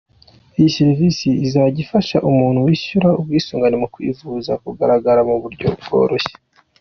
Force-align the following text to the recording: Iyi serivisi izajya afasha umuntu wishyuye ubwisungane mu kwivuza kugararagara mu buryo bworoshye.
Iyi 0.57 0.69
serivisi 0.77 1.27
izajya 1.45 1.81
afasha 1.85 2.17
umuntu 2.29 2.65
wishyuye 2.67 3.09
ubwisungane 3.19 3.75
mu 3.81 3.87
kwivuza 3.93 4.51
kugararagara 4.63 5.21
mu 5.29 5.35
buryo 5.43 5.67
bworoshye. 5.83 6.35